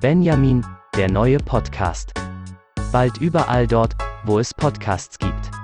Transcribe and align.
Benjamin, 0.00 0.62
der 0.94 1.10
neue 1.10 1.38
Podcast. 1.38 2.12
Bald 2.92 3.16
überall 3.16 3.66
dort, 3.66 3.96
wo 4.26 4.38
es 4.38 4.52
Podcasts 4.52 5.18
gibt. 5.18 5.55